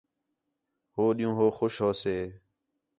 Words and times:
ہو 0.95 1.03
ݙِین٘ہوں 1.17 1.35
ہو 1.37 1.45
خوش 1.57 1.75
ہوسے 1.83 2.17